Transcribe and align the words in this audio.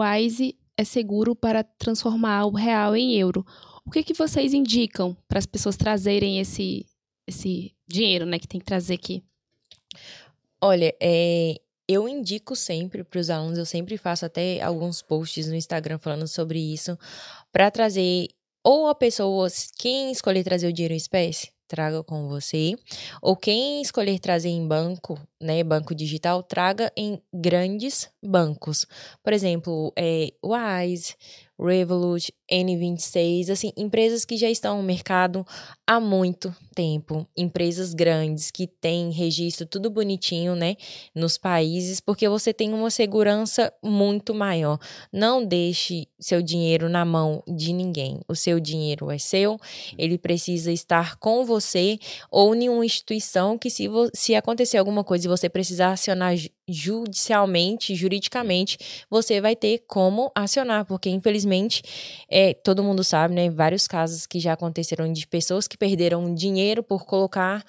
Wise 0.00 0.56
é 0.76 0.84
seguro 0.84 1.34
para 1.34 1.62
transformar 1.62 2.46
o 2.46 2.50
real 2.50 2.96
em 2.96 3.16
euro. 3.16 3.44
O 3.84 3.90
que, 3.90 4.02
que 4.02 4.14
vocês 4.14 4.54
indicam 4.54 5.16
para 5.28 5.38
as 5.38 5.46
pessoas 5.46 5.76
trazerem 5.76 6.38
esse, 6.38 6.86
esse 7.26 7.74
dinheiro, 7.88 8.24
né, 8.24 8.38
que 8.38 8.48
tem 8.48 8.60
que 8.60 8.66
trazer 8.66 8.94
aqui? 8.94 9.22
Olha, 10.62 10.94
é, 11.00 11.60
eu 11.88 12.08
indico 12.08 12.54
sempre 12.54 13.02
para 13.02 13.18
os 13.18 13.30
alunos, 13.30 13.58
eu 13.58 13.66
sempre 13.66 13.96
faço 13.96 14.24
até 14.24 14.60
alguns 14.62 15.02
posts 15.02 15.48
no 15.48 15.54
Instagram 15.54 15.98
falando 15.98 16.28
sobre 16.28 16.58
isso, 16.58 16.98
para 17.50 17.70
trazer 17.70 18.28
ou 18.62 18.88
a 18.88 18.94
pessoa, 18.94 19.48
quem 19.78 20.12
escolher 20.12 20.44
trazer 20.44 20.68
o 20.68 20.72
dinheiro 20.72 20.94
em 20.94 20.98
espécie, 20.98 21.50
traga 21.70 22.02
com 22.02 22.28
você, 22.28 22.74
ou 23.22 23.36
quem 23.36 23.80
escolher 23.80 24.18
trazer 24.18 24.48
em 24.48 24.66
banco, 24.66 25.16
né, 25.40 25.62
banco 25.62 25.94
digital, 25.94 26.42
traga 26.42 26.92
em 26.96 27.22
grandes 27.32 28.10
bancos. 28.20 28.84
Por 29.22 29.32
exemplo, 29.32 29.92
é, 29.96 30.32
Wise, 30.44 31.14
Revolut, 31.60 32.32
N26, 32.50 33.50
assim, 33.50 33.72
empresas 33.76 34.24
que 34.24 34.36
já 34.36 34.48
estão 34.48 34.78
no 34.78 34.82
mercado 34.82 35.46
há 35.86 36.00
muito 36.00 36.54
tempo, 36.74 37.26
empresas 37.36 37.92
grandes 37.92 38.50
que 38.50 38.66
têm 38.66 39.10
registro 39.10 39.66
tudo 39.66 39.90
bonitinho, 39.90 40.54
né, 40.54 40.76
nos 41.14 41.36
países, 41.36 42.00
porque 42.00 42.28
você 42.28 42.52
tem 42.54 42.72
uma 42.72 42.90
segurança 42.90 43.72
muito 43.82 44.34
maior. 44.34 44.78
Não 45.12 45.44
deixe 45.44 46.06
seu 46.18 46.40
dinheiro 46.40 46.88
na 46.88 47.04
mão 47.04 47.42
de 47.46 47.72
ninguém. 47.72 48.20
O 48.28 48.34
seu 48.34 48.58
dinheiro 48.58 49.10
é 49.10 49.18
seu, 49.18 49.58
ele 49.98 50.16
precisa 50.16 50.72
estar 50.72 51.16
com 51.16 51.44
você 51.44 51.98
ou 52.30 52.54
em 52.54 52.68
uma 52.68 52.84
instituição 52.84 53.58
que 53.58 53.68
se, 53.68 53.88
se 54.14 54.34
acontecer 54.34 54.78
alguma 54.78 55.04
coisa 55.04 55.26
e 55.26 55.28
você 55.28 55.48
precisar 55.48 55.92
acionar 55.92 56.34
judicialmente, 56.72 57.94
juridicamente, 57.94 58.78
você 59.08 59.40
vai 59.40 59.56
ter 59.56 59.84
como 59.86 60.30
acionar, 60.34 60.84
porque 60.84 61.08
infelizmente 61.08 61.82
é, 62.28 62.54
todo 62.54 62.82
mundo 62.82 63.02
sabe, 63.04 63.34
né? 63.34 63.50
Vários 63.50 63.86
casos 63.86 64.26
que 64.26 64.38
já 64.38 64.52
aconteceram 64.52 65.12
de 65.12 65.26
pessoas 65.26 65.66
que 65.66 65.76
perderam 65.76 66.34
dinheiro 66.34 66.82
por 66.82 67.04
colocar 67.04 67.64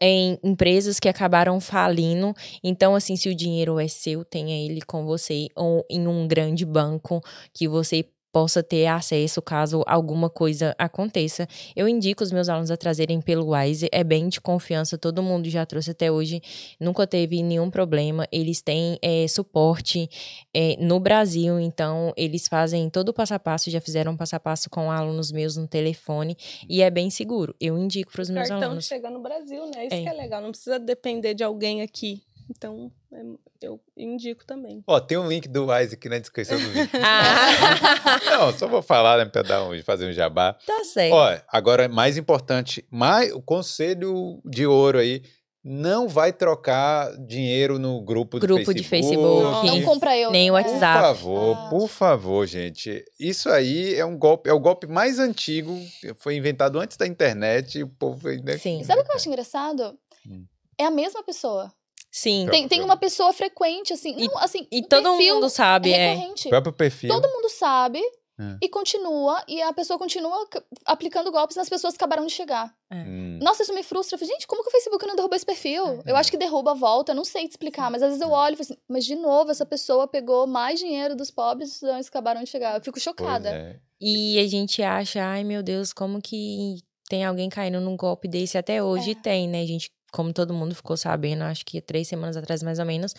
em 0.00 0.38
empresas 0.42 0.98
que 0.98 1.08
acabaram 1.08 1.60
falindo. 1.60 2.34
Então, 2.62 2.94
assim, 2.94 3.16
se 3.16 3.28
o 3.28 3.34
dinheiro 3.34 3.78
é 3.78 3.88
seu, 3.88 4.24
tenha 4.24 4.54
ele 4.64 4.82
com 4.82 5.04
você 5.04 5.48
ou 5.54 5.84
em 5.88 6.06
um 6.06 6.26
grande 6.26 6.64
banco 6.64 7.22
que 7.52 7.68
você 7.68 8.04
possa 8.34 8.64
ter 8.64 8.88
acesso 8.88 9.40
caso 9.40 9.84
alguma 9.86 10.28
coisa 10.28 10.74
aconteça. 10.76 11.46
Eu 11.76 11.86
indico 11.86 12.24
os 12.24 12.32
meus 12.32 12.48
alunos 12.48 12.68
a 12.68 12.76
trazerem 12.76 13.20
pelo 13.20 13.54
Wise, 13.54 13.88
é 13.92 14.02
bem 14.02 14.28
de 14.28 14.40
confiança, 14.40 14.98
todo 14.98 15.22
mundo 15.22 15.48
já 15.48 15.64
trouxe 15.64 15.92
até 15.92 16.10
hoje, 16.10 16.42
nunca 16.80 17.06
teve 17.06 17.40
nenhum 17.44 17.70
problema. 17.70 18.26
Eles 18.32 18.60
têm 18.60 18.98
é, 19.00 19.28
suporte 19.28 20.10
é, 20.52 20.76
no 20.80 20.98
Brasil, 20.98 21.60
então 21.60 22.12
eles 22.16 22.48
fazem 22.48 22.90
todo 22.90 23.10
o 23.10 23.14
passo 23.14 23.34
a 23.34 23.38
passo, 23.38 23.70
já 23.70 23.80
fizeram 23.80 24.16
passo 24.16 24.34
a 24.34 24.40
passo 24.40 24.68
com 24.68 24.90
alunos 24.90 25.30
meus 25.30 25.56
no 25.56 25.68
telefone 25.68 26.36
e 26.68 26.82
é 26.82 26.90
bem 26.90 27.10
seguro. 27.10 27.54
Eu 27.60 27.78
indico 27.78 28.10
para 28.10 28.22
os 28.22 28.30
meus 28.30 28.48
cartão 28.48 28.66
alunos. 28.66 28.84
chega 28.84 29.10
no 29.10 29.20
Brasil, 29.22 29.64
né? 29.66 29.86
Isso 29.86 29.94
é. 29.94 30.02
que 30.02 30.08
é 30.08 30.12
legal, 30.12 30.42
não 30.42 30.50
precisa 30.50 30.80
depender 30.80 31.34
de 31.34 31.44
alguém 31.44 31.82
aqui. 31.82 32.20
Então, 32.50 32.92
é, 33.12 33.22
eu 33.62 33.80
indico 33.96 34.44
também. 34.44 34.82
Ó, 34.86 35.00
tem 35.00 35.16
um 35.16 35.28
link 35.28 35.48
do 35.48 35.66
Wise 35.66 35.94
aqui 35.94 36.08
na 36.08 36.18
descrição 36.18 36.58
do 36.58 36.68
vídeo. 36.68 36.90
ah. 37.02 38.20
Não, 38.24 38.52
só 38.52 38.68
vou 38.68 38.82
falar, 38.82 39.18
né, 39.18 39.24
pra 39.24 39.42
dar 39.42 39.64
um, 39.64 39.82
fazer 39.82 40.06
um 40.08 40.12
jabá. 40.12 40.54
Tá 40.66 40.84
certo. 40.84 41.14
Ó, 41.14 41.38
agora, 41.48 41.88
mais 41.88 42.16
importante, 42.16 42.86
mais, 42.90 43.32
o 43.32 43.40
conselho 43.40 44.40
de 44.44 44.66
ouro 44.66 44.98
aí, 44.98 45.22
não 45.64 46.06
vai 46.06 46.30
trocar 46.30 47.16
dinheiro 47.26 47.78
no 47.78 48.02
grupo, 48.02 48.38
grupo 48.38 48.74
de 48.74 48.84
Facebook. 48.84 49.16
Grupo 49.16 49.42
de 49.42 49.42
Facebook. 49.42 49.66
Não, 49.66 49.76
não 49.80 49.82
compra 49.82 50.16
eu. 50.18 50.30
Nem 50.30 50.50
o 50.50 50.54
WhatsApp. 50.54 50.98
Por 50.98 51.16
favor, 51.16 51.56
ah. 51.56 51.68
por 51.70 51.88
favor, 51.88 52.46
gente. 52.46 53.02
Isso 53.18 53.48
aí 53.48 53.94
é 53.94 54.04
um 54.04 54.18
golpe, 54.18 54.50
é 54.50 54.52
o 54.52 54.60
golpe 54.60 54.86
mais 54.86 55.18
antigo, 55.18 55.74
foi 56.16 56.36
inventado 56.36 56.78
antes 56.78 56.98
da 56.98 57.06
internet, 57.06 57.82
o 57.82 57.88
povo... 57.88 58.28
Né? 58.28 58.58
Sim. 58.58 58.84
Sabe 58.84 59.00
o 59.00 59.04
que 59.04 59.10
eu 59.10 59.16
acho 59.16 59.28
engraçado? 59.28 59.98
Hum. 60.28 60.44
É 60.78 60.84
a 60.84 60.90
mesma 60.90 61.22
pessoa. 61.22 61.72
Sim. 62.14 62.46
Tem, 62.48 62.68
tem 62.68 62.80
uma 62.80 62.96
pessoa 62.96 63.32
frequente, 63.32 63.92
assim. 63.92 64.14
E, 64.16 64.28
não, 64.28 64.38
assim, 64.38 64.68
e 64.70 64.84
todo 64.84 65.14
mundo 65.14 65.50
sabe, 65.50 65.92
é. 65.92 66.14
é. 66.14 66.28
O 66.46 66.48
próprio 66.48 66.72
perfil. 66.72 67.10
Todo 67.10 67.28
mundo 67.28 67.48
sabe. 67.48 68.00
É. 68.38 68.56
E 68.62 68.68
continua, 68.68 69.42
e 69.48 69.60
a 69.60 69.72
pessoa 69.72 69.98
continua 69.98 70.48
aplicando 70.84 71.32
golpes 71.32 71.56
nas 71.56 71.68
pessoas 71.68 71.94
que 71.94 71.96
acabaram 71.96 72.24
de 72.24 72.32
chegar. 72.32 72.72
É. 72.88 72.98
Hum. 72.98 73.40
Nossa, 73.42 73.64
isso 73.64 73.74
me 73.74 73.82
frustra. 73.82 74.14
Eu 74.14 74.20
falei, 74.20 74.32
gente, 74.32 74.46
como 74.46 74.62
que 74.62 74.68
o 74.68 74.70
Facebook 74.70 75.04
não 75.08 75.16
derrubou 75.16 75.34
esse 75.34 75.44
perfil? 75.44 76.02
É. 76.06 76.12
Eu 76.12 76.14
acho 76.14 76.30
que 76.30 76.36
derruba, 76.36 76.72
volta, 76.72 77.10
eu 77.10 77.16
não 77.16 77.24
sei 77.24 77.48
te 77.48 77.50
explicar, 77.50 77.90
mas 77.90 78.00
às 78.00 78.10
vezes 78.10 78.22
eu 78.22 78.30
olho 78.30 78.54
e 78.54 78.56
falo 78.58 78.68
assim, 78.70 78.80
mas 78.88 79.04
de 79.04 79.16
novo, 79.16 79.50
essa 79.50 79.66
pessoa 79.66 80.06
pegou 80.06 80.46
mais 80.46 80.78
dinheiro 80.78 81.16
dos 81.16 81.32
pobres 81.32 81.72
estudantes 81.72 82.08
que 82.08 82.16
acabaram 82.16 82.44
de 82.44 82.48
chegar. 82.48 82.76
Eu 82.76 82.80
fico 82.80 83.00
chocada. 83.00 83.50
É. 83.50 83.76
E 84.00 84.38
a 84.38 84.46
gente 84.46 84.84
acha, 84.84 85.20
ai 85.20 85.42
meu 85.42 85.64
Deus, 85.64 85.92
como 85.92 86.22
que 86.22 86.78
tem 87.08 87.24
alguém 87.24 87.48
caindo 87.48 87.80
num 87.80 87.96
golpe 87.96 88.28
desse? 88.28 88.56
Até 88.56 88.80
hoje 88.80 89.12
é. 89.12 89.14
tem, 89.16 89.48
né? 89.48 89.62
A 89.62 89.66
gente 89.66 89.90
como 90.14 90.32
todo 90.32 90.54
mundo 90.54 90.76
ficou 90.76 90.96
sabendo, 90.96 91.42
acho 91.42 91.66
que 91.66 91.80
três 91.80 92.06
semanas 92.06 92.36
atrás, 92.36 92.62
mais 92.62 92.78
ou 92.78 92.84
menos, 92.84 93.12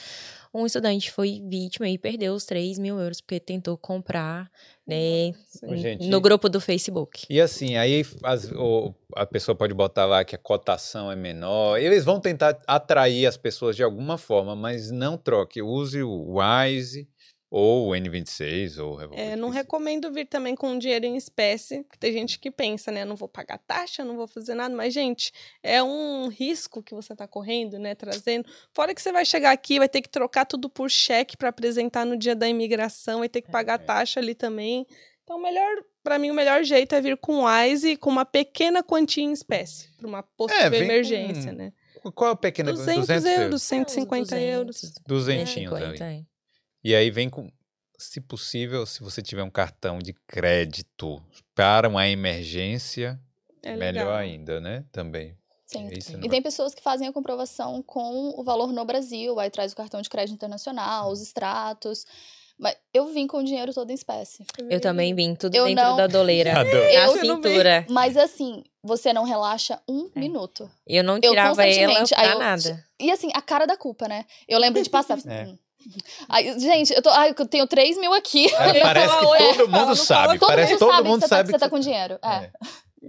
um 0.53 0.65
estudante 0.65 1.11
foi 1.11 1.41
vítima 1.45 1.89
e 1.89 1.97
perdeu 1.97 2.33
os 2.33 2.45
3 2.45 2.79
mil 2.79 2.97
euros 2.97 3.19
porque 3.19 3.37
tentou 3.37 3.77
comprar 3.77 4.49
né, 4.87 5.33
Gente, 5.73 6.07
no 6.07 6.21
grupo 6.21 6.47
do 6.47 6.61
Facebook. 6.61 7.25
E 7.29 7.41
assim, 7.41 7.75
aí 7.75 8.05
as, 8.23 8.49
a 9.13 9.25
pessoa 9.25 9.53
pode 9.53 9.73
botar 9.73 10.05
lá 10.05 10.23
que 10.23 10.35
a 10.35 10.39
cotação 10.39 11.11
é 11.11 11.17
menor. 11.17 11.77
Eles 11.77 12.05
vão 12.05 12.17
tentar 12.21 12.57
atrair 12.65 13.25
as 13.25 13.35
pessoas 13.35 13.75
de 13.75 13.83
alguma 13.83 14.17
forma, 14.17 14.55
mas 14.55 14.89
não 14.89 15.17
troque. 15.17 15.61
Use 15.61 16.01
o 16.01 16.37
Wise 16.37 17.09
ou 17.57 17.87
o 17.87 17.91
N26 17.91 18.83
ou 18.83 18.91
o 18.91 18.95
Revolut. 18.97 19.21
É, 19.21 19.33
não 19.37 19.47
recomendo 19.47 20.11
vir 20.11 20.25
também 20.25 20.57
com 20.57 20.77
dinheiro 20.77 21.05
em 21.05 21.15
espécie, 21.15 21.83
porque 21.83 21.97
tem 21.97 22.11
gente 22.11 22.37
que 22.37 22.51
pensa, 22.51 22.91
né? 22.91 23.05
Não 23.05 23.15
vou 23.15 23.29
pagar 23.29 23.57
taxa, 23.59 24.03
não 24.03 24.17
vou 24.17 24.27
fazer 24.27 24.55
nada. 24.55 24.75
Mas, 24.75 24.93
gente, 24.93 25.31
é 25.63 25.81
um 25.81 26.27
risco 26.27 26.83
que 26.83 26.93
você 26.93 27.13
está 27.13 27.25
correndo, 27.25 27.79
né? 27.79 27.95
Trazendo. 27.95 28.45
Fora 28.73 28.93
que 28.93 29.01
você 29.01 29.09
vai 29.09 29.23
chegar 29.23 29.51
aqui, 29.51 29.79
vai 29.79 29.87
ter 29.87 30.01
que 30.01 30.09
trocar 30.09 30.43
tudo 30.43 30.69
por 30.69 30.91
cheque 30.91 31.37
para 31.37 31.47
apresentar 31.47 32.05
no 32.05 32.17
dia 32.17 32.35
da 32.35 32.45
imigração, 32.45 33.19
vai 33.19 33.29
ter 33.29 33.41
que 33.41 33.49
pagar 33.49 33.75
é. 33.75 33.83
taxa 33.85 34.19
ali 34.19 34.35
também. 34.35 34.85
Então, 35.23 35.41
melhor, 35.41 35.77
para 36.03 36.19
mim, 36.19 36.31
o 36.31 36.33
melhor 36.33 36.61
jeito 36.65 36.93
é 36.93 36.99
vir 36.99 37.15
com 37.15 37.45
Wise 37.45 37.95
com 37.95 38.09
uma 38.09 38.25
pequena 38.25 38.83
quantia 38.83 39.23
em 39.23 39.31
espécie, 39.31 39.87
para 39.95 40.05
uma 40.05 40.21
possível 40.21 40.73
é, 40.73 40.83
emergência, 40.83 41.51
com... 41.51 41.57
né? 41.57 41.73
Qual 42.13 42.31
é 42.31 42.33
a 42.33 42.35
pequena? 42.35 42.73
200, 42.73 43.07
200 43.07 43.25
euros, 43.39 43.63
150 43.63 44.35
é, 44.35 44.55
euros. 44.55 44.93
200 45.07 45.57
é, 46.01 46.25
e 46.85 46.95
aí 46.95 47.09
vem 47.09 47.29
com, 47.29 47.51
se 47.97 48.21
possível, 48.21 48.85
se 48.85 49.01
você 49.01 49.21
tiver 49.21 49.41
um 49.41 49.49
cartão 49.49 49.97
de 49.97 50.13
crédito 50.27 51.19
para 51.55 51.89
uma 51.89 52.07
emergência, 52.07 53.19
é 53.63 53.75
melhor 53.75 54.13
ainda, 54.13 54.61
né? 54.61 54.85
Também. 54.91 55.35
Sim. 55.65 55.89
e 56.23 56.29
tem 56.29 56.43
pessoas 56.43 56.75
que 56.75 56.81
fazem 56.81 57.07
a 57.07 57.11
comprovação 57.11 57.81
com 57.81 58.39
o 58.39 58.43
valor 58.43 58.71
no 58.71 58.85
Brasil, 58.85 59.39
aí 59.39 59.49
traz 59.49 59.73
o 59.73 59.75
cartão 59.75 59.99
de 59.99 60.07
crédito 60.07 60.35
internacional, 60.35 61.11
os 61.11 61.23
extratos. 61.23 62.05
Mas 62.57 62.77
eu 62.93 63.07
vim 63.07 63.27
com 63.27 63.37
o 63.37 63.43
dinheiro 63.43 63.73
todo 63.73 63.89
em 63.89 63.95
espécie. 63.95 64.45
Eu 64.69 64.79
também 64.79 65.13
vim, 65.13 65.35
tudo 65.35 65.55
eu 65.55 65.65
dentro 65.65 65.83
não... 65.83 65.97
da 65.97 66.07
doleira. 66.07 66.53
Eu, 66.63 67.11
a 67.11 67.17
cintura. 67.17 67.85
Mas 67.89 68.15
assim, 68.15 68.63
você 68.81 69.11
não 69.11 69.23
relaxa 69.23 69.81
um 69.89 70.09
é. 70.15 70.19
minuto. 70.19 70.69
Eu 70.87 71.03
não 71.03 71.19
tirava 71.19 71.67
eu 71.67 71.89
ela 71.89 72.07
pra 72.07 72.25
eu... 72.25 72.39
nada. 72.39 72.85
E 72.97 73.11
assim, 73.11 73.29
a 73.33 73.41
cara 73.41 73.65
da 73.65 73.75
culpa, 73.75 74.07
né? 74.07 74.23
Eu 74.47 74.57
lembro 74.57 74.81
de 74.81 74.89
passar. 74.89 75.17
é. 75.27 75.47
Hum, 75.47 75.57
Ai, 76.29 76.59
gente, 76.59 76.93
eu, 76.93 77.01
tô, 77.01 77.09
ai, 77.09 77.33
eu 77.37 77.45
tenho 77.45 77.67
3 77.67 77.97
mil 77.97 78.13
aqui. 78.13 78.47
É, 78.53 78.79
parece 78.81 79.17
que 79.17 79.55
todo 79.55 79.69
mundo 79.69 79.95
sabe. 79.95 80.39
Todo 80.39 80.47
parece 80.47 80.71
mundo 80.71 80.79
todo 80.79 80.91
sabe 80.91 81.09
mundo 81.09 81.21
que 81.21 81.27
sabe 81.27 81.43
que 81.47 81.51
você 81.51 81.59
tá 81.59 81.69
com 81.69 81.79
dinheiro. 81.79 82.19
É. 82.23 82.35
é. 82.35 82.51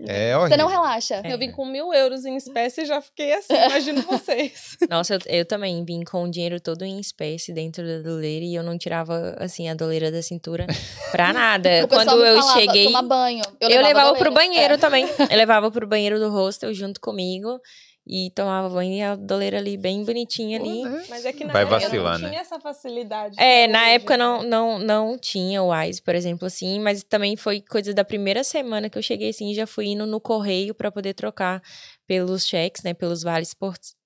É 0.05 0.37
Você 0.37 0.57
não 0.57 0.67
relaxa. 0.67 1.23
Eu 1.25 1.39
vim 1.39 1.51
com 1.51 1.65
mil 1.65 1.93
euros 1.95 2.25
em 2.25 2.37
espécie 2.37 2.83
e 2.83 2.87
já 2.87 3.01
fiquei 3.01 3.33
assim, 3.33 3.55
imagino 3.55 4.03
vocês. 4.03 4.77
Nossa, 4.91 5.15
eu, 5.15 5.21
eu, 5.27 5.45
também 5.45 5.85
vim 5.85 6.03
com 6.03 6.25
o 6.25 6.31
dinheiro 6.31 6.61
todo 6.61 6.85
em 6.85 7.01
espécie 7.01 7.53
dentro 7.53 7.87
da 7.87 7.99
doleira 8.01 8.45
e 8.45 8.55
eu 8.55 8.63
não 8.63 8.77
tirava, 8.77 9.35
assim, 9.39 9.69
a 9.69 9.75
doleira 9.75 10.11
da 10.11 10.21
cintura 10.21 10.67
pra 11.11 11.33
nada. 11.33 11.87
Quando 11.89 12.25
eu 12.25 12.41
falava, 12.41 12.61
cheguei. 12.61 12.87
Tomar 12.87 13.03
banho. 13.03 13.43
Eu, 13.61 13.71
eu 13.71 13.83
levava 13.83 14.15
pro 14.15 14.33
banheiro 14.33 14.75
é. 14.75 14.79
também. 14.79 15.07
Eu 15.31 15.37
levava 15.37 15.71
pro 15.71 15.87
banheiro 15.87 16.19
do 16.19 16.31
hostel 16.31 16.73
junto 16.75 17.01
comigo 17.01 17.61
e 18.07 18.31
tomava 18.31 18.69
banho 18.69 18.93
e 18.93 19.03
a 19.03 19.17
doleira 19.17 19.59
ali 19.59 19.77
bem 19.77 20.05
bonitinha 20.05 20.61
ali. 20.61 20.83
Mas 21.09 21.25
é 21.25 21.33
que 21.33 21.45
na 21.45 21.53
Vai 21.53 21.63
época 21.63 21.81
vacilar, 21.81 22.13
não 22.15 22.21
né? 22.21 22.29
tinha 22.29 22.41
essa 22.41 22.61
facilidade. 22.61 23.35
É, 23.39 23.67
na 23.67 23.89
época 23.89 24.17
não, 24.17 24.43
não, 24.43 24.79
não 24.79 25.19
tinha 25.19 25.61
o 25.63 25.71
Wise, 25.73 26.01
por 26.01 26.15
exemplo, 26.15 26.47
assim, 26.47 26.79
mas 26.79 27.03
também 27.03 27.37
foi 27.37 27.61
coisa 27.61 27.93
da 27.93 28.05
primeira 28.05 28.45
semana 28.45 28.89
que 28.89 28.97
eu 28.97 29.03
cheguei 29.03 29.31
assim, 29.31 29.53
já 29.53 29.67
fui 29.67 29.87
indo 29.87 30.07
no 30.07 30.21
correio 30.21 30.73
para 30.75 30.93
poder 30.93 31.15
trocar 31.15 31.61
pelos 32.07 32.47
cheques, 32.47 32.83
né? 32.83 32.95
Pelos 32.95 33.23
vales 33.23 33.55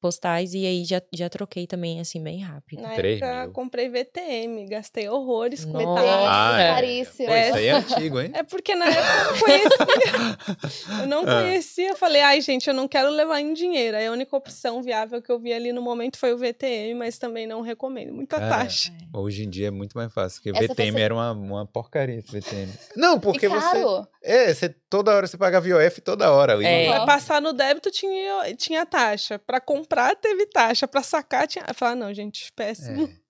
postais. 0.00 0.54
E 0.54 0.64
aí 0.64 0.84
já, 0.84 1.02
já 1.12 1.28
troquei 1.28 1.66
também, 1.66 2.00
assim, 2.00 2.22
bem 2.22 2.40
rápido. 2.40 2.80
Na 2.80 2.94
época, 2.94 3.50
comprei 3.52 3.88
VTM, 3.88 4.66
gastei 4.66 5.08
horrores 5.08 5.64
com 5.64 5.72
Nossa, 5.72 6.02
ah, 6.02 6.60
é. 6.60 6.74
caríssimo. 6.74 7.28
Pô, 7.28 7.34
isso 7.34 7.54
aí 7.54 7.66
é 7.66 7.72
antigo, 7.72 8.20
hein? 8.20 8.30
É 8.34 8.42
porque 8.42 8.74
na 8.74 8.86
época 8.86 9.06
eu 9.12 9.24
não 9.24 9.38
conhecia. 9.38 11.02
eu 11.02 11.06
não 11.06 11.22
ah. 11.22 11.42
conhecia. 11.42 11.88
Eu 11.90 11.96
falei, 11.96 12.22
ai, 12.22 12.40
gente, 12.40 12.68
eu 12.68 12.74
não 12.74 12.88
quero 12.88 13.10
levar 13.10 13.40
em 13.40 13.52
dinheiro. 13.52 13.96
Aí 13.96 14.06
a 14.06 14.12
única 14.12 14.34
opção 14.34 14.82
viável 14.82 15.20
que 15.20 15.30
eu 15.30 15.38
vi 15.38 15.52
ali 15.52 15.72
no 15.72 15.82
momento 15.82 16.18
foi 16.18 16.32
o 16.32 16.38
VTM, 16.38 16.94
mas 16.94 17.18
também 17.18 17.46
não 17.46 17.60
recomendo. 17.60 18.14
Muita 18.14 18.38
Cara, 18.38 18.64
taxa. 18.64 18.90
Hoje 19.12 19.44
em 19.44 19.50
dia 19.50 19.68
é 19.68 19.70
muito 19.70 19.94
mais 19.94 20.12
fácil, 20.12 20.42
porque 20.42 20.58
Essa 20.58 20.72
VTM 20.72 21.00
era 21.00 21.14
uma, 21.14 21.32
uma 21.32 21.66
porcaria 21.66 22.16
esse 22.16 22.32
VTM. 22.32 22.72
Não, 22.96 23.20
porque 23.20 23.46
você. 23.48 23.78
É, 24.22 24.52
você 24.52 24.68
toda 24.88 25.14
hora 25.14 25.26
você 25.26 25.36
paga 25.36 25.60
VOF 25.60 26.00
toda 26.00 26.30
hora. 26.30 26.52
É. 26.64 26.88
Vai 26.88 27.06
passar 27.06 27.40
no 27.40 27.52
débito 27.52 27.89
tinha, 27.90 28.54
tinha 28.56 28.86
taxa. 28.86 29.38
Para 29.38 29.60
comprar 29.60 30.14
teve 30.16 30.46
taxa. 30.46 30.86
Para 30.88 31.02
sacar 31.02 31.46
tinha. 31.46 31.64
Eu 31.66 31.74
falei, 31.74 31.94
ah, 31.94 31.96
não, 31.96 32.14
gente, 32.14 32.52
péssimo. 32.52 33.04
É. 33.04 33.20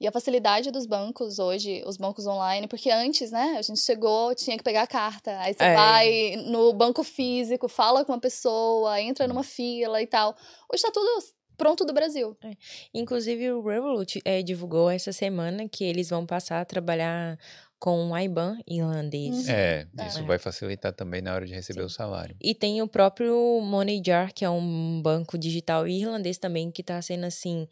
E 0.00 0.06
a 0.06 0.12
facilidade 0.12 0.70
dos 0.70 0.86
bancos 0.86 1.38
hoje, 1.38 1.82
os 1.86 1.96
bancos 1.96 2.26
online, 2.26 2.66
porque 2.66 2.90
antes, 2.90 3.30
né, 3.30 3.56
a 3.58 3.62
gente 3.62 3.80
chegou, 3.80 4.34
tinha 4.34 4.56
que 4.56 4.64
pegar 4.64 4.82
a 4.82 4.86
carta. 4.86 5.38
Aí 5.40 5.54
você 5.54 5.62
é. 5.62 5.74
vai 5.74 6.36
no 6.46 6.72
banco 6.72 7.04
físico, 7.04 7.68
fala 7.68 8.04
com 8.04 8.12
uma 8.12 8.20
pessoa, 8.20 9.00
entra 9.00 9.28
numa 9.28 9.42
fila 9.42 10.00
e 10.00 10.06
tal. 10.06 10.34
Hoje 10.72 10.82
tá 10.82 10.90
tudo 10.90 11.22
pronto 11.56 11.84
do 11.84 11.92
Brasil. 11.92 12.34
É. 12.42 12.52
Inclusive, 12.94 13.52
o 13.52 13.62
Revolut 13.62 14.20
é, 14.24 14.42
divulgou 14.42 14.88
essa 14.90 15.12
semana 15.12 15.68
que 15.68 15.84
eles 15.84 16.08
vão 16.08 16.24
passar 16.24 16.60
a 16.60 16.64
trabalhar 16.64 17.38
com 17.80 18.10
o 18.10 18.18
IBAN 18.18 18.58
irlandês. 18.68 19.46
Uhum. 19.46 19.54
É, 19.54 19.86
isso 20.06 20.18
é. 20.18 20.22
vai 20.22 20.38
facilitar 20.38 20.92
também 20.92 21.22
na 21.22 21.34
hora 21.34 21.46
de 21.46 21.54
receber 21.54 21.80
Sim. 21.80 21.86
o 21.86 21.88
salário. 21.88 22.36
E 22.38 22.54
tem 22.54 22.82
o 22.82 22.86
próprio 22.86 23.34
MoneyJar, 23.62 24.34
que 24.34 24.44
é 24.44 24.50
um 24.50 25.00
banco 25.02 25.38
digital 25.38 25.88
irlandês 25.88 26.36
também, 26.36 26.70
que 26.70 26.82
está 26.82 27.00
sendo, 27.00 27.24
assim, 27.24 27.66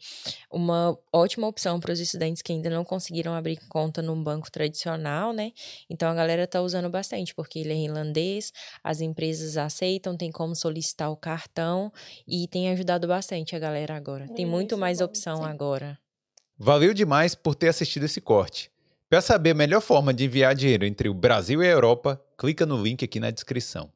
uma 0.51 0.97
ótima 1.13 1.47
opção 1.47 1.79
para 1.79 1.93
os 1.93 1.99
estudantes 1.99 2.41
que 2.41 2.51
ainda 2.51 2.71
não 2.71 2.83
conseguiram 2.83 3.35
abrir 3.35 3.59
conta 3.69 4.01
num 4.01 4.21
banco 4.21 4.51
tradicional, 4.51 5.31
né? 5.31 5.51
Então 5.87 6.09
a 6.09 6.15
galera 6.15 6.43
está 6.43 6.59
usando 6.59 6.89
bastante, 6.89 7.35
porque 7.35 7.59
ele 7.59 7.71
é 7.71 7.77
irlandês, 7.77 8.51
as 8.83 9.01
empresas 9.01 9.57
aceitam, 9.57 10.17
tem 10.17 10.31
como 10.31 10.55
solicitar 10.55 11.11
o 11.11 11.15
cartão 11.15 11.93
e 12.27 12.47
tem 12.47 12.71
ajudado 12.71 13.07
bastante 13.07 13.55
a 13.55 13.59
galera 13.59 13.95
agora. 13.95 14.27
Tem 14.29 14.45
muito 14.45 14.75
mais 14.75 15.01
opção 15.01 15.37
Sim. 15.37 15.43
agora. 15.43 15.99
Valeu 16.57 16.95
demais 16.95 17.35
por 17.35 17.53
ter 17.53 17.69
assistido 17.69 18.05
esse 18.05 18.19
corte. 18.19 18.71
Para 19.09 19.21
saber 19.21 19.51
a 19.51 19.55
melhor 19.55 19.81
forma 19.81 20.13
de 20.13 20.25
enviar 20.25 20.53
dinheiro 20.53 20.85
entre 20.85 21.09
o 21.09 21.15
Brasil 21.15 21.63
e 21.63 21.65
a 21.65 21.71
Europa, 21.71 22.21
clica 22.37 22.63
no 22.63 22.79
link 22.79 23.03
aqui 23.03 23.19
na 23.19 23.31
descrição. 23.31 23.91